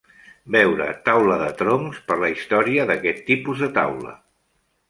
Veure 0.53 0.87
taula 1.09 1.35
de 1.43 1.51
troncs 1.59 2.01
per 2.09 2.19
la 2.23 2.31
història 2.37 2.89
d'aquest 2.93 3.23
tipus 3.31 3.63
de 3.67 3.73
taula. 3.81 4.19